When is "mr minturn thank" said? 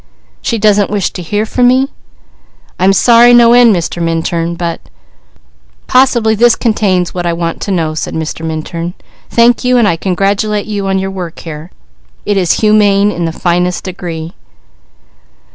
8.15-9.63